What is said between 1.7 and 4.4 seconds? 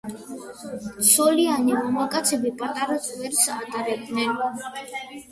მამაკაცები პატარა წვერს ატარებდნენ.